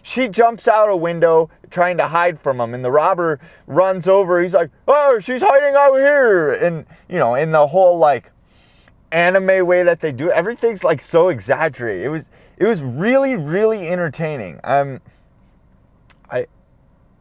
She 0.03 0.29
jumps 0.29 0.69
out 0.69 0.91
a 0.91 0.97
window 0.97 1.51
trying 1.71 1.97
to 1.99 2.09
hide 2.09 2.41
from 2.41 2.59
them 2.59 2.75
and 2.75 2.85
the 2.85 2.91
robber 2.91 3.41
runs 3.67 4.09
over. 4.09 4.41
He's 4.41 4.55
like 4.55 4.71
oh 4.89 5.19
she's 5.19 5.43
hiding 5.43 5.75
out 5.75 5.95
here! 5.95 6.53
And 6.53 6.87
you 7.09 7.19
know 7.19 7.35
in 7.35 7.53
the 7.53 7.67
whole 7.67 7.99
like 7.99 8.31
anime 9.13 9.67
way 9.67 9.83
that 9.83 10.01
they 10.01 10.13
do 10.13 10.31
everything's 10.31 10.83
like 10.83 11.01
so 11.01 11.29
exaggerated. 11.29 12.05
It 12.05 12.11
was 12.11 12.31
it 12.57 12.65
was 12.65 12.83
really 12.83 13.37
really 13.37 13.89
entertaining. 13.89 14.61
Um 14.65 15.01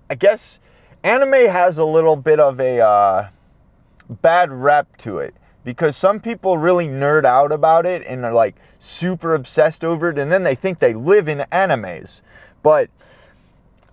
i 0.10 0.16
guess 0.16 0.60
anime 1.04 1.34
has 1.34 1.78
a 1.78 1.86
little 1.86 2.16
bit 2.16 2.40
of 2.40 2.60
a 2.60 2.80
uh 2.80 3.28
bad 4.10 4.52
rep 4.52 4.98
to 4.98 5.18
it 5.18 5.34
because 5.64 5.96
some 5.96 6.20
people 6.20 6.58
really 6.58 6.88
nerd 6.88 7.26
out 7.26 7.52
about 7.52 7.86
it 7.86 8.04
and 8.06 8.26
are 8.26 8.34
like 8.34 8.56
super 8.80 9.34
obsessed 9.34 9.84
over 9.84 10.10
it 10.10 10.20
and 10.20 10.32
then 10.32 10.44
they 10.44 10.56
think 10.56 10.80
they 10.80 10.94
live 10.94 11.28
in 11.28 11.40
animes. 11.52 12.22
But 12.62 12.90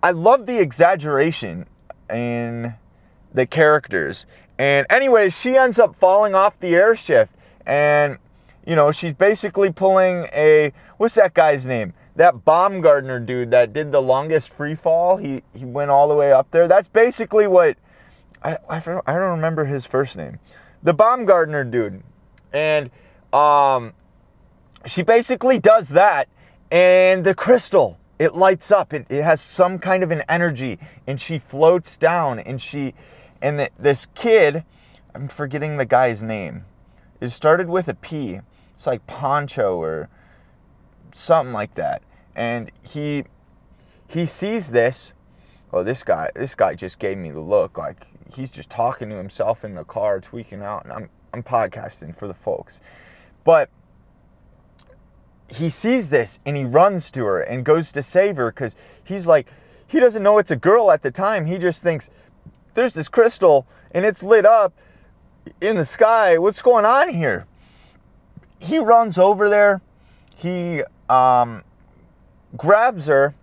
I 0.02 0.10
love 0.10 0.46
the 0.46 0.58
exaggeration 0.58 1.66
in 2.08 2.74
the 3.32 3.46
characters. 3.46 4.26
And 4.58 4.86
anyways, 4.90 5.38
she 5.38 5.56
ends 5.56 5.78
up 5.78 5.94
falling 5.94 6.34
off 6.34 6.58
the 6.58 6.74
airship 6.74 7.30
and 7.64 8.18
you 8.66 8.76
know, 8.76 8.92
she's 8.92 9.14
basically 9.14 9.72
pulling 9.72 10.26
a 10.32 10.72
what's 10.96 11.14
that 11.14 11.34
guy's 11.34 11.66
name? 11.66 11.94
That 12.20 12.44
Baumgartner 12.44 13.18
dude 13.18 13.50
that 13.52 13.72
did 13.72 13.92
the 13.92 14.02
longest 14.02 14.52
free 14.52 14.74
fall. 14.74 15.16
He 15.16 15.42
he 15.54 15.64
went 15.64 15.90
all 15.90 16.06
the 16.06 16.14
way 16.14 16.32
up 16.34 16.50
there. 16.50 16.68
That's 16.68 16.86
basically 16.86 17.46
what 17.46 17.78
I, 18.42 18.58
I, 18.68 18.78
don't, 18.78 19.06
remember 19.06 19.64
his 19.64 19.86
first 19.86 20.18
name. 20.18 20.38
The 20.82 20.92
Baumgartner 20.92 21.64
dude. 21.64 22.02
And 22.52 22.90
um, 23.32 23.94
she 24.84 25.02
basically 25.02 25.58
does 25.58 25.88
that. 25.90 26.28
And 26.70 27.24
the 27.24 27.34
crystal, 27.34 27.98
it 28.18 28.34
lights 28.34 28.70
up. 28.70 28.92
It, 28.92 29.06
it 29.08 29.22
has 29.22 29.40
some 29.40 29.78
kind 29.78 30.02
of 30.02 30.10
an 30.10 30.22
energy. 30.28 30.78
And 31.06 31.18
she 31.18 31.38
floats 31.38 31.96
down. 31.96 32.38
And 32.38 32.60
she, 32.60 32.92
and 33.40 33.58
the, 33.58 33.70
this 33.78 34.06
kid, 34.14 34.64
I'm 35.14 35.28
forgetting 35.28 35.78
the 35.78 35.86
guy's 35.86 36.22
name. 36.22 36.66
It 37.18 37.28
started 37.28 37.70
with 37.70 37.88
a 37.88 37.94
P. 37.94 38.40
It's 38.74 38.86
like 38.86 39.06
Poncho 39.06 39.78
or 39.78 40.10
something 41.14 41.54
like 41.54 41.74
that. 41.76 42.02
And 42.34 42.70
he, 42.82 43.24
he 44.08 44.26
sees 44.26 44.70
this. 44.70 45.12
Oh, 45.72 45.84
this 45.84 46.02
guy, 46.02 46.30
this 46.34 46.54
guy 46.54 46.74
just 46.74 46.98
gave 46.98 47.16
me 47.18 47.30
the 47.30 47.40
look 47.40 47.78
like 47.78 48.06
he's 48.34 48.50
just 48.50 48.70
talking 48.70 49.08
to 49.10 49.16
himself 49.16 49.64
in 49.64 49.74
the 49.74 49.84
car, 49.84 50.20
tweaking 50.20 50.62
out, 50.62 50.84
and 50.84 50.92
I'm 50.92 51.10
I'm 51.32 51.42
podcasting 51.42 52.14
for 52.16 52.26
the 52.26 52.34
folks. 52.34 52.80
But 53.44 53.70
he 55.48 55.70
sees 55.70 56.10
this 56.10 56.38
and 56.44 56.56
he 56.56 56.64
runs 56.64 57.10
to 57.12 57.24
her 57.24 57.40
and 57.40 57.64
goes 57.64 57.90
to 57.92 58.02
save 58.02 58.36
her 58.36 58.50
because 58.50 58.74
he's 59.02 59.26
like, 59.26 59.48
he 59.86 59.98
doesn't 59.98 60.22
know 60.22 60.38
it's 60.38 60.50
a 60.50 60.56
girl 60.56 60.90
at 60.90 61.02
the 61.02 61.10
time. 61.10 61.46
He 61.46 61.58
just 61.58 61.82
thinks 61.82 62.10
there's 62.74 62.94
this 62.94 63.08
crystal 63.08 63.66
and 63.90 64.04
it's 64.04 64.22
lit 64.22 64.46
up 64.46 64.72
in 65.60 65.76
the 65.76 65.84
sky. 65.84 66.38
What's 66.38 66.62
going 66.62 66.84
on 66.84 67.12
here? 67.12 67.46
He 68.58 68.78
runs 68.78 69.18
over 69.18 69.48
there. 69.48 69.80
He 70.36 70.82
um, 71.08 71.62
grabs 72.56 73.06
her 73.06 73.34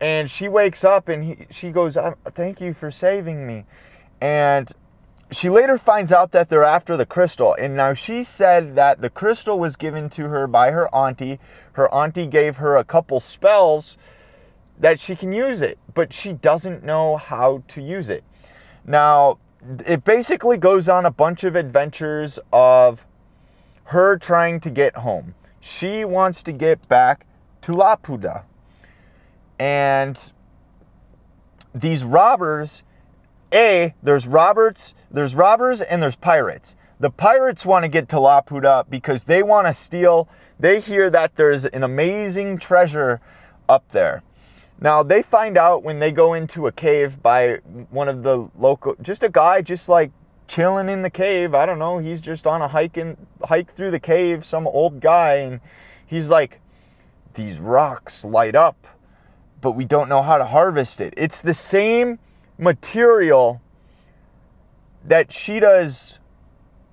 and 0.00 0.30
she 0.30 0.48
wakes 0.48 0.84
up 0.84 1.08
and 1.08 1.24
he, 1.24 1.46
she 1.50 1.70
goes, 1.70 1.96
Thank 2.26 2.60
you 2.60 2.72
for 2.72 2.90
saving 2.90 3.46
me. 3.46 3.64
And 4.20 4.70
she 5.30 5.50
later 5.50 5.76
finds 5.76 6.12
out 6.12 6.32
that 6.32 6.48
they're 6.48 6.64
after 6.64 6.96
the 6.96 7.06
crystal. 7.06 7.54
And 7.54 7.76
now 7.76 7.92
she 7.92 8.22
said 8.22 8.76
that 8.76 9.00
the 9.00 9.10
crystal 9.10 9.58
was 9.58 9.76
given 9.76 10.08
to 10.10 10.28
her 10.28 10.46
by 10.46 10.70
her 10.70 10.92
auntie. 10.94 11.38
Her 11.72 11.92
auntie 11.92 12.26
gave 12.26 12.56
her 12.56 12.76
a 12.76 12.84
couple 12.84 13.20
spells 13.20 13.98
that 14.78 15.00
she 15.00 15.16
can 15.16 15.32
use 15.32 15.60
it, 15.60 15.78
but 15.94 16.12
she 16.12 16.32
doesn't 16.32 16.84
know 16.84 17.16
how 17.16 17.62
to 17.68 17.82
use 17.82 18.08
it. 18.10 18.24
Now, 18.84 19.38
it 19.86 20.04
basically 20.04 20.56
goes 20.56 20.88
on 20.88 21.04
a 21.04 21.10
bunch 21.10 21.44
of 21.44 21.56
adventures 21.56 22.38
of 22.52 23.04
her 23.84 24.16
trying 24.16 24.60
to 24.60 24.70
get 24.70 24.96
home. 24.96 25.34
She 25.60 26.04
wants 26.04 26.42
to 26.44 26.52
get 26.52 26.86
back 26.88 27.26
to 27.68 27.74
Laputa. 27.74 28.44
And 29.58 30.32
these 31.74 32.02
robbers 32.02 32.82
a, 33.52 33.94
there's 34.02 34.26
Roberts, 34.26 34.94
there's 35.10 35.34
robbers, 35.34 35.80
and 35.80 36.02
there's 36.02 36.16
pirates. 36.16 36.76
The 37.00 37.10
pirates 37.10 37.64
want 37.64 37.84
to 37.84 37.88
get 37.88 38.08
to 38.10 38.16
Laputa 38.16 38.84
because 38.88 39.24
they 39.24 39.42
want 39.42 39.66
to 39.66 39.74
steal. 39.74 40.28
They 40.58 40.80
hear 40.80 41.08
that 41.10 41.36
there's 41.36 41.64
an 41.64 41.82
amazing 41.82 42.58
treasure 42.58 43.20
up 43.68 43.88
there. 43.90 44.22
Now 44.80 45.02
they 45.02 45.22
find 45.22 45.56
out 45.56 45.82
when 45.82 45.98
they 45.98 46.12
go 46.12 46.34
into 46.34 46.66
a 46.66 46.72
cave 46.72 47.22
by 47.22 47.56
one 47.90 48.08
of 48.08 48.22
the 48.22 48.48
local, 48.56 48.96
just 49.00 49.22
a 49.22 49.28
guy 49.28 49.62
just 49.62 49.88
like 49.88 50.10
chilling 50.46 50.88
in 50.88 51.02
the 51.02 51.10
cave. 51.10 51.54
I 51.54 51.66
don't 51.66 51.78
know. 51.78 51.98
He's 51.98 52.20
just 52.20 52.46
on 52.46 52.62
a 52.62 52.68
hike 52.68 52.96
in, 52.96 53.16
hike 53.44 53.70
through 53.72 53.90
the 53.90 54.00
cave. 54.00 54.44
Some 54.44 54.66
old 54.66 55.00
guy, 55.00 55.34
and 55.36 55.60
he's 56.06 56.28
like, 56.28 56.60
"These 57.38 57.58
rocks 57.58 58.24
light 58.24 58.54
up, 58.54 58.86
but 59.60 59.72
we 59.72 59.84
don't 59.84 60.08
know 60.08 60.22
how 60.22 60.36
to 60.36 60.44
harvest 60.44 61.00
it." 61.00 61.14
It's 61.16 61.40
the 61.40 61.54
same 61.54 62.18
material 62.58 63.62
that 65.04 65.30
Sheeta's 65.30 66.18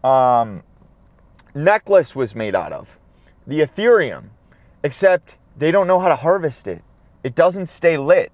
um, 0.03 0.63
necklace 1.53 2.15
was 2.15 2.35
made 2.35 2.55
out 2.55 2.71
of, 2.71 2.97
the 3.47 3.59
Aetherium, 3.59 4.29
except 4.83 5.37
they 5.57 5.71
don't 5.71 5.87
know 5.87 5.99
how 5.99 6.07
to 6.07 6.15
harvest 6.15 6.67
it. 6.67 6.83
It 7.23 7.33
doesn't 7.33 7.65
stay 7.65 7.97
lit. 7.97 8.31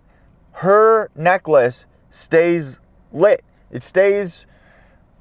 Her 0.51 1.10
necklace 1.15 1.86
stays 2.10 2.82
lit. 3.13 3.44
It 3.72 3.84
stays 3.84 4.46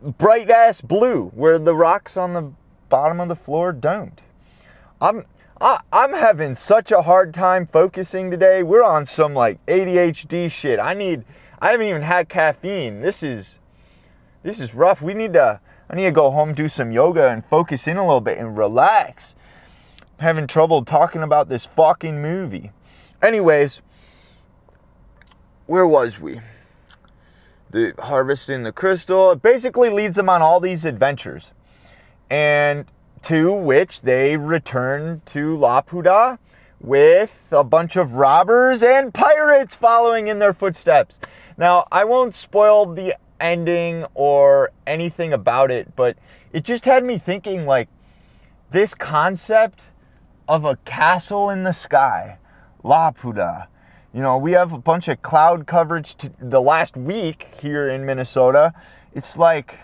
bright 0.02 0.50
ass 0.50 0.80
blue 0.80 1.28
where 1.28 1.58
the 1.58 1.74
rocks 1.74 2.16
on 2.16 2.32
the 2.32 2.52
bottom 2.88 3.20
of 3.20 3.28
the 3.28 3.36
floor 3.36 3.72
don't. 3.72 4.20
I'm 5.00 5.24
I, 5.60 5.80
I'm 5.92 6.14
having 6.14 6.54
such 6.54 6.90
a 6.90 7.02
hard 7.02 7.34
time 7.34 7.66
focusing 7.66 8.30
today. 8.30 8.62
We're 8.62 8.82
on 8.82 9.04
some 9.04 9.34
like 9.34 9.64
ADHD 9.66 10.50
shit. 10.50 10.78
I 10.78 10.94
need 10.94 11.24
I 11.60 11.72
haven't 11.72 11.86
even 11.86 12.02
had 12.02 12.28
caffeine. 12.28 13.02
This 13.02 13.22
is 13.22 13.58
this 14.42 14.58
is 14.58 14.74
rough. 14.74 15.02
We 15.02 15.12
need 15.12 15.34
to 15.34 15.60
I 15.90 15.96
need 15.96 16.04
to 16.04 16.12
go 16.12 16.30
home, 16.30 16.54
do 16.54 16.68
some 16.68 16.92
yoga, 16.92 17.28
and 17.28 17.44
focus 17.44 17.86
in 17.88 17.96
a 17.96 18.02
little 18.04 18.20
bit 18.20 18.38
and 18.38 18.56
relax. 18.56 19.34
I'm 20.18 20.24
having 20.24 20.46
trouble 20.46 20.84
talking 20.84 21.22
about 21.22 21.48
this 21.48 21.66
fucking 21.66 22.22
movie. 22.22 22.70
Anyways, 23.20 23.82
where 25.66 25.86
was 25.86 26.18
we? 26.18 26.40
The 27.70 27.92
harvesting 27.98 28.62
the 28.62 28.72
crystal. 28.72 29.32
It 29.32 29.42
basically 29.42 29.90
leads 29.90 30.16
them 30.16 30.28
on 30.28 30.40
all 30.40 30.60
these 30.60 30.84
adventures. 30.84 31.50
And 32.30 32.86
to 33.22 33.52
which 33.52 34.02
they 34.02 34.36
return 34.36 35.22
to 35.26 35.56
Laputa 35.56 36.38
with 36.80 37.46
a 37.52 37.62
bunch 37.62 37.96
of 37.96 38.14
robbers 38.14 38.82
and 38.82 39.12
pirates 39.12 39.76
following 39.76 40.28
in 40.28 40.38
their 40.38 40.54
footsteps. 40.54 41.20
Now, 41.58 41.86
I 41.92 42.04
won't 42.04 42.34
spoil 42.34 42.86
the 42.86 43.16
ending 43.38 44.06
or 44.14 44.70
anything 44.86 45.32
about 45.32 45.70
it, 45.70 45.94
but 45.94 46.16
it 46.52 46.64
just 46.64 46.84
had 46.86 47.04
me 47.04 47.18
thinking 47.18 47.66
like 47.66 47.88
this 48.70 48.94
concept 48.94 49.82
of 50.48 50.64
a 50.64 50.76
castle 50.84 51.50
in 51.50 51.64
the 51.64 51.72
sky, 51.72 52.38
Laputa. 52.82 53.66
You 54.12 54.22
know, 54.22 54.36
we 54.38 54.52
have 54.52 54.72
a 54.72 54.78
bunch 54.78 55.06
of 55.06 55.22
cloud 55.22 55.66
coverage 55.66 56.16
the 56.40 56.60
last 56.60 56.96
week 56.96 57.48
here 57.60 57.86
in 57.88 58.04
Minnesota. 58.04 58.72
It's 59.14 59.36
like 59.36 59.78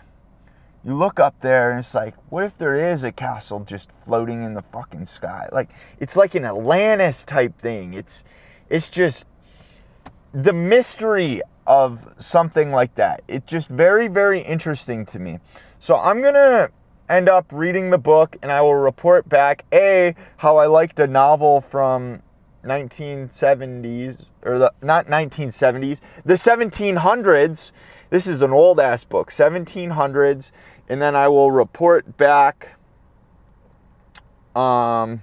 you 0.87 0.95
look 0.95 1.19
up 1.19 1.41
there 1.41 1.71
and 1.71 1.81
it's 1.81 1.95
like, 1.95 2.15
what 2.31 2.45
if 2.45 2.57
there 2.57 2.77
is 2.77 3.03
a 3.03 3.11
castle 3.11 3.61
just 3.61 3.91
floating 3.91 4.45
in 4.45 4.55
the 4.55 4.63
fucking 4.63 5.07
sky? 5.07 5.49
Like 5.51 5.69
it's 5.99 6.17
like 6.17 6.37
an 6.37 6.45
Atlantis 6.45 7.25
type 7.25 7.59
thing. 7.59 7.93
It's 7.93 8.23
it's 8.71 8.89
just 8.89 9.27
the 10.33 10.53
mystery 10.53 11.43
of 11.67 12.15
something 12.19 12.71
like 12.71 12.95
that. 12.95 13.23
It's 13.27 13.51
just 13.51 13.69
very 13.69 14.07
very 14.07 14.41
interesting 14.41 15.05
to 15.07 15.19
me. 15.19 15.41
So 15.81 15.97
I'm 15.97 16.23
going 16.23 16.35
to 16.35 16.71
end 17.09 17.29
up 17.29 17.47
reading 17.51 17.91
the 17.91 17.99
book 17.99 18.37
and 18.41 18.53
I 18.53 18.61
will 18.61 18.77
report 18.77 19.29
back 19.29 19.65
a 19.73 20.15
how 20.37 20.57
I 20.57 20.67
liked 20.67 21.01
a 21.01 21.09
novel 21.09 21.61
from 21.61 22.23
1970s 22.65 24.25
or 24.47 24.59
the 24.59 24.73
not 24.83 25.07
1970s, 25.07 26.01
the 26.25 26.35
1700s. 26.35 27.73
This 28.09 28.27
is 28.27 28.41
an 28.41 28.53
old 28.53 28.79
ass 28.79 29.03
book, 29.03 29.31
1700s 29.31 30.53
and 30.89 31.03
then 31.03 31.17
I 31.17 31.29
will 31.29 31.51
report 31.51 32.17
back 32.17 32.77
um, 34.55 35.23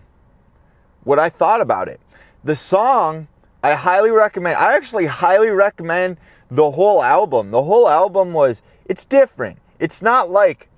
what 1.03 1.19
I 1.19 1.29
thought 1.29 1.61
about 1.61 1.87
it. 1.87 1.99
The 2.43 2.55
song, 2.55 3.27
I 3.63 3.73
highly 3.73 4.11
recommend. 4.11 4.57
I 4.57 4.75
actually 4.75 5.05
highly 5.05 5.49
recommend 5.49 6.17
the 6.51 6.71
whole 6.71 7.01
album. 7.01 7.51
The 7.51 7.63
whole 7.63 7.87
album 7.87 8.33
was 8.33 8.61
it's 8.85 9.05
different. 9.05 9.59
It's 9.79 10.01
not 10.01 10.29
like 10.29 10.69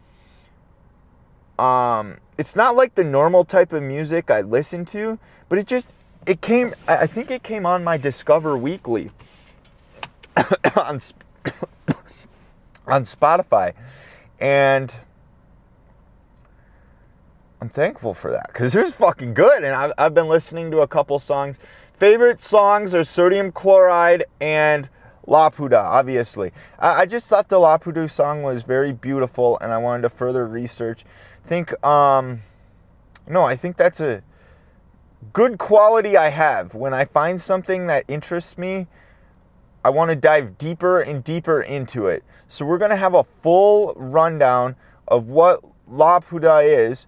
um 1.58 2.18
it's 2.38 2.56
not 2.56 2.76
like 2.76 2.96
the 2.96 3.04
normal 3.04 3.46
type 3.46 3.74
of 3.74 3.82
music 3.82 4.30
I 4.30 4.42
listen 4.42 4.86
to, 4.86 5.18
but 5.50 5.58
it 5.58 5.66
just 5.66 5.94
it 6.26 6.42
came 6.42 6.74
I 6.88 7.08
think 7.08 7.32
it 7.32 7.44
came 7.44 7.66
on 7.66 7.84
my 7.84 7.98
Discover 7.98 8.58
Weekly 8.58 9.12
on 10.76 11.00
on 12.88 13.04
Spotify. 13.04 13.74
And 14.40 14.96
I'm 17.62 17.70
thankful 17.70 18.14
for 18.14 18.32
that 18.32 18.48
because 18.48 18.76
it 18.76 18.82
was 18.82 18.94
fucking 18.94 19.34
good. 19.34 19.64
And 19.64 19.74
I've, 19.74 19.94
I've 19.98 20.14
been 20.14 20.28
listening 20.28 20.72
to 20.72 20.80
a 20.80 20.88
couple 20.88 21.18
songs. 21.20 21.58
Favorite 21.94 22.44
songs 22.44 22.94
are 22.94 23.04
Sodium 23.04 23.52
Chloride 23.52 24.26
and 24.42 24.90
Laputa, 25.26 25.80
obviously. 25.80 26.52
I, 26.78 27.02
I 27.02 27.06
just 27.06 27.28
thought 27.28 27.48
the 27.50 27.58
Laputa 27.58 28.10
song 28.10 28.44
was 28.44 28.64
very 28.64 28.92
beautiful 28.92 29.58
and 29.62 29.72
I 29.72 29.78
wanted 29.78 30.04
to 30.04 30.10
further 30.10 30.46
research. 30.46 31.06
Think, 31.46 31.82
um, 31.86 32.42
no, 33.28 33.44
I 33.44 33.56
think 33.56 33.78
that's 33.78 34.02
a 34.02 34.22
good 35.34 35.58
quality 35.58 36.18
I 36.18 36.30
have. 36.30 36.74
When 36.76 36.94
I 36.94 37.06
find 37.06 37.40
something 37.42 37.88
that 37.88 38.06
interests 38.08 38.58
me, 38.58 38.88
I 39.84 39.90
want 39.90 40.10
to 40.10 40.16
dive 40.16 40.58
deeper 40.58 41.00
and 41.00 41.24
deeper 41.24 41.62
into 41.62 42.08
it. 42.08 42.24
So 42.48 42.66
we're 42.66 42.78
going 42.78 42.92
to 42.92 42.98
have 42.98 43.14
a 43.14 43.24
full 43.24 43.94
rundown 43.96 44.76
of 45.08 45.28
what 45.28 45.64
La 45.88 46.20
Laputa 46.20 46.64
is. 46.64 47.06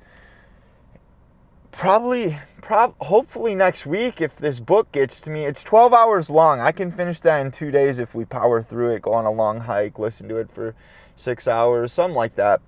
Probably, 1.72 2.38
prob- 2.62 2.96
hopefully 3.00 3.56
next 3.56 3.86
week 3.86 4.22
if 4.22 4.36
this 4.36 4.60
book 4.60 4.92
gets 4.92 5.20
to 5.22 5.30
me. 5.30 5.46
It's 5.46 5.64
12 5.64 5.94
hours 5.94 6.30
long. 6.30 6.60
I 6.60 6.72
can 6.72 6.92
finish 6.92 7.20
that 7.22 7.40
in 7.40 7.52
two 7.52 7.72
days 7.72 8.00
if 8.00 8.14
we 8.14 8.26
power 8.26 8.62
through 8.62 8.92
it, 8.92 9.02
go 9.02 9.14
on 9.14 9.26
a 9.26 9.32
long 9.32 9.62
hike, 9.62 10.00
listen 10.00 10.28
to 10.30 10.38
it 10.38 10.52
for 10.52 10.76
six 11.16 11.48
hours, 11.48 11.92
something 11.92 12.16
like 12.16 12.36
that. 12.36 12.62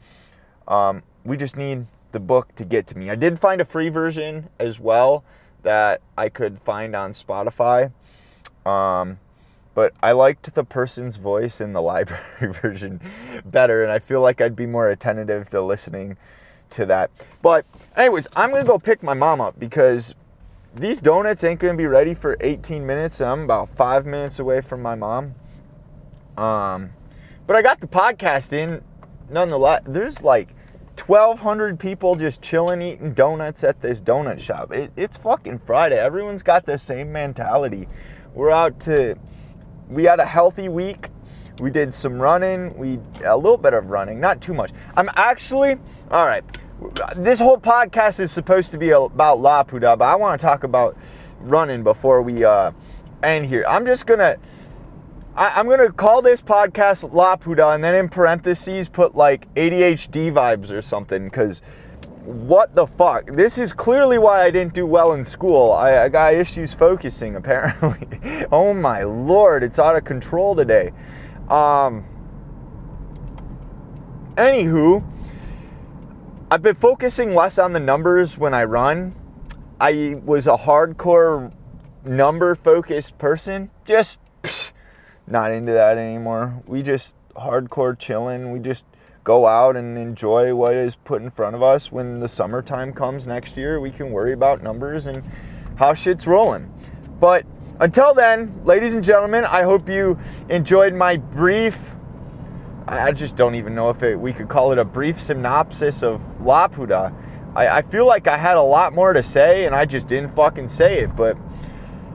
Um, 0.68 1.04
we 1.24 1.38
just 1.38 1.56
need 1.56 1.86
the 2.12 2.20
book 2.20 2.56
to 2.56 2.66
get 2.66 2.88
to 2.88 2.98
me. 2.98 3.10
I 3.10 3.16
did 3.16 3.40
find 3.40 3.62
a 3.62 3.66
free 3.66 3.90
version 3.90 4.50
as 4.60 4.80
well 4.80 5.24
that 5.64 6.02
I 6.18 6.30
could 6.30 6.60
find 6.62 6.96
on 6.96 7.14
Spotify. 7.14 7.92
Um, 8.66 9.20
but 9.76 9.94
I 10.02 10.12
liked 10.12 10.54
the 10.54 10.64
person's 10.64 11.18
voice 11.18 11.62
in 11.62 11.74
the 11.74 11.82
library 11.94 12.54
version 12.62 13.02
better, 13.46 13.84
and 13.84 13.92
I 13.92 14.00
feel 14.00 14.22
like 14.22 14.42
I'd 14.42 14.56
be 14.56 14.66
more 14.66 14.90
attentive 14.90 15.50
to 15.52 15.62
listening 15.62 16.18
to 16.72 16.86
that. 16.86 17.10
But, 17.42 17.66
anyways, 17.96 18.28
I'm 18.36 18.52
gonna 18.52 18.64
go 18.64 18.78
pick 18.78 19.02
my 19.02 19.14
mom 19.14 19.42
up 19.42 19.60
because 19.60 20.14
these 20.76 21.02
donuts 21.02 21.44
ain't 21.44 21.60
gonna 21.60 21.76
be 21.76 21.88
ready 21.88 22.14
for 22.14 22.38
18 22.42 22.86
minutes, 22.86 23.22
I'm 23.22 23.42
about 23.42 23.70
five 23.76 24.06
minutes 24.06 24.40
away 24.40 24.62
from 24.62 24.82
my 24.82 24.96
mom. 24.96 25.36
Um, 26.38 26.92
but 27.48 27.56
I 27.56 27.62
got 27.62 27.80
the 27.80 27.88
podcast 27.88 28.54
in 28.54 28.84
nonetheless. 29.30 29.82
There's 29.86 30.22
like 30.22 30.50
1,200 31.08 31.80
people 31.80 32.16
just 32.16 32.42
chilling 32.42 32.82
eating 32.82 33.14
donuts 33.14 33.64
at 33.64 33.82
this 33.82 34.02
donut 34.02 34.40
shop. 34.40 34.72
It, 34.72 34.92
it's 34.96 35.18
fucking 35.18 35.60
Friday. 35.60 35.98
Everyone's 35.98 36.44
got 36.44 36.66
the 36.66 36.78
same 36.78 37.12
mentality. 37.12 37.88
We're 38.34 38.52
out 38.52 38.80
to 38.82 39.16
we 39.90 40.04
had 40.04 40.20
a 40.20 40.26
healthy 40.26 40.70
week. 40.70 41.10
We 41.60 41.72
did 41.72 41.94
some 41.94 42.22
running. 42.22 42.78
We 42.78 43.00
a 43.26 43.36
little 43.36 43.58
bit 43.58 43.74
of 43.74 43.90
running, 43.90 44.20
not 44.20 44.40
too 44.40 44.54
much. 44.54 44.72
I'm 44.96 45.10
actually 45.16 45.78
all 46.12 46.26
right. 46.26 46.44
This 47.16 47.40
whole 47.40 47.58
podcast 47.58 48.20
is 48.20 48.32
supposed 48.32 48.72
to 48.72 48.78
be 48.78 48.92
about 48.92 49.40
Laputa, 49.40 49.98
but 49.98 50.06
I 50.06 50.16
want 50.16 50.40
to 50.40 50.48
talk 50.48 50.64
about 50.64 50.96
running 51.40 51.84
before 51.84 52.22
we 52.22 52.46
uh, 52.46 52.72
end 53.22 53.46
here. 53.48 53.66
I'm 53.68 53.86
just 53.86 54.06
gonna. 54.06 54.38
I, 55.36 55.60
am 55.60 55.70
gonna 55.70 55.92
call 55.92 56.22
this 56.22 56.42
podcast 56.42 57.10
Laputa, 57.12 57.74
and 57.76 57.84
then 57.84 57.96
in 57.96 58.10
parentheses 58.10 58.90
put 58.90 59.16
like 59.16 59.54
ADHD 59.56 60.32
vibes 60.32 60.72
or 60.72 60.82
something, 60.82 61.26
because 61.26 61.62
what 62.24 62.76
the 62.76 62.88
fuck? 62.88 63.28
This 63.28 63.58
is 63.58 63.74
clearly 63.74 64.18
why 64.18 64.44
I 64.44 64.52
didn't 64.52 64.74
do 64.74 64.86
well 64.86 65.14
in 65.14 65.24
school. 65.24 65.72
I, 65.72 66.04
I 66.04 66.10
got 66.10 66.34
issues 66.34 66.74
focusing, 66.74 67.36
apparently. 67.38 68.46
oh 68.52 68.74
my 68.74 69.04
lord, 69.04 69.64
it's 69.64 69.80
out 69.80 69.96
of 69.96 70.04
control 70.04 70.56
today. 70.56 70.92
Um, 71.50 72.06
anywho, 74.36 75.04
I've 76.52 76.62
been 76.62 76.76
focusing 76.76 77.34
less 77.34 77.58
on 77.58 77.74
the 77.74 77.80
numbers 77.80 78.38
when 78.38 78.54
I 78.54 78.64
run. 78.64 79.16
I 79.80 80.20
was 80.26 80.48
a 80.48 80.58
hardcore 80.58 81.54
number 82.04 82.56
focused 82.56 83.18
person. 83.18 83.70
Just 83.86 84.20
not 85.30 85.52
into 85.52 85.72
that 85.72 85.98
anymore. 85.98 86.62
We 86.66 86.82
just 86.82 87.16
hardcore 87.36 87.98
chilling. 87.98 88.52
We 88.52 88.60
just 88.60 88.86
go 89.24 89.46
out 89.46 89.76
and 89.76 89.98
enjoy 89.98 90.56
what 90.56 90.74
is 90.74 90.96
put 90.96 91.22
in 91.22 91.30
front 91.30 91.56
of 91.56 91.62
us. 91.62 91.92
When 91.92 92.20
the 92.20 92.28
summertime 92.28 92.94
comes 92.94 93.28
next 93.28 93.58
year, 93.58 93.80
we 93.80 93.92
can 93.92 94.12
worry 94.12 94.34
about 94.34 94.64
numbers 94.64 95.06
and 95.08 95.24
how 95.76 95.94
shit's 95.94 96.26
rolling. 96.26 96.74
But 97.20 97.46
until 97.80 98.14
then, 98.14 98.62
ladies 98.66 98.94
and 98.94 99.04
gentlemen, 99.04 99.46
I 99.46 99.64
hope 99.64 99.88
you 99.88 100.18
enjoyed 100.50 100.94
my 100.94 101.18
brief. 101.18 101.92
I 102.88 103.12
just 103.12 103.36
don't 103.36 103.56
even 103.56 103.76
know 103.76 103.90
if 103.90 104.02
it, 104.02 104.20
we 104.20 104.34
could 104.34 104.50
call 104.50 104.72
it 104.72 104.80
a 104.80 104.86
brief 104.86 105.22
synopsis 105.22 106.02
of 106.02 106.22
Laputa. 106.42 107.14
I, 107.56 107.68
I 107.68 107.82
feel 107.84 108.08
like 108.08 108.28
I 108.28 108.36
had 108.36 108.58
a 108.58 108.62
lot 108.62 108.94
more 108.94 109.14
to 109.14 109.22
say 109.22 109.66
and 109.66 109.76
I 109.76 109.86
just 109.86 110.08
didn't 110.08 110.30
fucking 110.30 110.70
say 110.70 111.02
it. 111.02 111.16
But, 111.16 111.38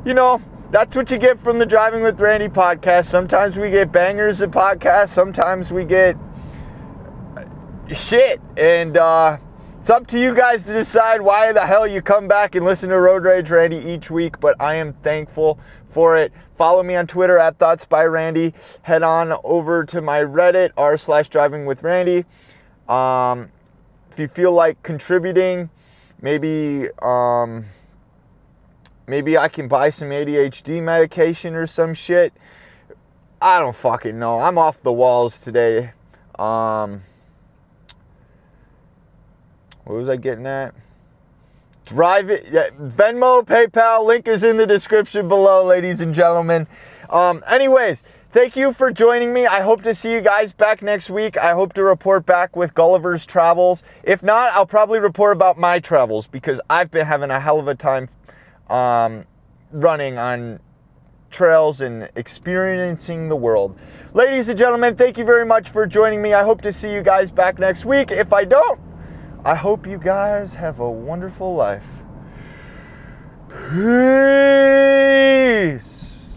you 0.05 0.15
know, 0.15 0.43
that's 0.75 0.97
what 0.97 1.09
you 1.09 1.19
get 1.19 1.39
from 1.39 1.61
the 1.61 1.67
Driving 1.67 2.03
with 2.03 2.21
Randy 2.21 2.49
podcast. 2.49 3.05
Sometimes 3.05 3.57
we 3.57 3.71
get 3.71 3.93
bangers 3.93 4.41
of 4.41 4.51
podcasts, 4.51 5.11
sometimes 5.11 5.71
we 5.71 5.85
get 5.85 6.17
shit. 7.93 8.41
And 8.57 8.97
uh, 8.97 9.39
it's 9.79 9.89
up 9.89 10.09
to 10.09 10.19
you 10.19 10.35
guys 10.35 10.65
to 10.65 10.73
decide 10.73 11.21
why 11.21 11.53
the 11.53 11.65
hell 11.65 11.87
you 11.87 12.03
come 12.03 12.27
back 12.27 12.57
and 12.57 12.65
listen 12.65 12.89
to 12.89 12.99
Road 12.99 13.23
Rage 13.23 13.51
Randy 13.51 13.77
each 13.77 14.11
week. 14.11 14.41
But 14.41 14.61
I 14.61 14.75
am 14.75 14.95
thankful 14.95 15.61
for 15.91 16.17
it. 16.17 16.33
Follow 16.59 16.83
me 16.83 16.97
on 16.97 17.07
Twitter 17.07 17.39
at 17.39 17.57
Thoughts 17.57 17.85
by 17.85 18.05
Randy. 18.05 18.53
Head 18.83 19.05
on 19.05 19.33
over 19.45 19.85
to 19.85 20.01
my 20.01 20.23
Reddit 20.23 20.73
r 20.77 20.97
slash 20.97 21.29
Driving 21.29 21.67
with 21.67 21.85
Randy. 21.85 22.25
Um, 22.89 23.53
if 24.11 24.19
you 24.19 24.27
feel 24.27 24.51
like 24.51 24.83
contributing, 24.83 25.71
maybe 26.21 26.89
um, 27.01 27.67
maybe 29.07 29.37
I 29.37 29.49
can 29.49 29.69
buy 29.69 29.91
some 29.91 30.09
ADHD 30.11 30.83
medication 30.83 31.55
or 31.55 31.67
some 31.67 31.95
shit. 31.95 32.33
I 33.41 33.59
don't 33.59 33.77
fucking 33.77 34.19
know. 34.19 34.41
I'm 34.41 34.59
off 34.59 34.83
the 34.83 34.93
walls 34.93 35.41
today. 35.41 35.93
Um, 36.39 37.03
What 39.85 39.97
was 39.97 40.09
I 40.09 40.17
getting 40.17 40.47
at? 40.47 40.75
Drive 41.85 42.31
it. 42.31 42.47
Yeah, 42.51 42.71
Venmo, 42.71 43.45
PayPal, 43.45 44.07
link 44.07 44.27
is 44.27 44.43
in 44.43 44.57
the 44.57 44.67
description 44.67 45.29
below, 45.29 45.67
ladies 45.67 46.01
and 46.01 46.15
gentlemen. 46.15 46.67
Um, 47.11 47.45
anyways, 47.47 48.03
thank 48.33 48.57
you 48.57 48.73
for 48.73 48.91
joining 48.91 49.35
me. 49.35 49.47
I 49.47 49.61
hope 49.61 49.83
to 49.83 49.93
see 49.95 50.11
you 50.15 50.23
guys 50.23 50.55
back 50.55 50.81
next 50.81 51.11
week. 51.11 51.37
I 51.37 51.53
hope 51.53 51.75
to 51.75 51.85
report 51.85 52.25
back 52.25 52.57
with 52.57 52.73
Gulliver's 52.73 53.27
Travels. 53.27 53.83
If 54.03 54.23
not, 54.23 54.55
I'll 54.55 54.65
probably 54.65 54.99
report 54.99 55.37
about 55.37 55.59
my 55.59 55.79
travels 55.79 56.27
because 56.27 56.59
I've 56.71 56.91
been 56.91 57.05
having 57.05 57.31
a 57.31 57.39
hell 57.39 57.59
of 57.61 57.69
a 57.69 57.75
time 57.75 58.09
um, 58.69 59.25
running 59.73 60.19
on 60.19 60.61
trails 61.31 61.81
and 61.81 62.09
experiencing 62.15 63.29
the 63.29 63.37
world. 63.37 63.77
Ladies 64.13 64.49
and 64.49 64.59
gentlemen, 64.59 64.95
thank 64.95 65.19
you 65.19 65.25
very 65.25 65.45
much 65.45 65.69
for 65.69 65.85
joining 65.87 66.23
me. 66.23 66.33
I 66.33 66.45
hope 66.45 66.61
to 66.63 66.71
see 66.71 66.93
you 66.93 67.03
guys 67.03 67.33
back 67.33 67.59
next 67.59 67.85
week. 67.85 68.13
If 68.13 68.33
I 68.33 68.45
don't, 68.45 68.81
I 69.45 69.57
hope 69.57 69.87
you 69.87 69.99
guys 69.99 70.55
have 70.55 70.79
a 70.79 70.89
wonderful 70.89 71.55
life. 71.55 71.85
Peace. 73.71 76.04